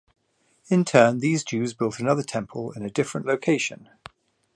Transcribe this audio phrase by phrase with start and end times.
[0.67, 3.87] In turn, these Jews built another temple in a different location.